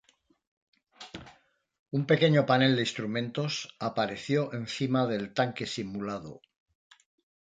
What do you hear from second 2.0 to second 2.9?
pequeño panel de